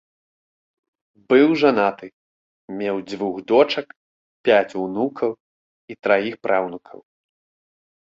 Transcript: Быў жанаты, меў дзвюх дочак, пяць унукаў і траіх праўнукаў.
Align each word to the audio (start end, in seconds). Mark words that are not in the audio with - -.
Быў 1.33 1.49
жанаты, 1.63 2.07
меў 2.79 2.95
дзвюх 3.09 3.35
дочак, 3.51 3.87
пяць 4.49 4.77
унукаў 4.85 5.31
і 5.93 5.99
траіх 6.07 6.35
праўнукаў. 6.47 6.99